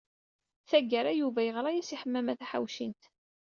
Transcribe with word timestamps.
Tagara, 0.69 1.11
Yuba 1.19 1.39
yeɣra-as 1.45 1.89
i 1.89 1.97
Ḥemmama 2.01 2.33
Taḥawcint. 2.39 3.03